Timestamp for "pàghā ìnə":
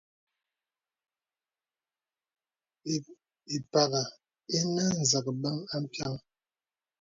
3.71-4.85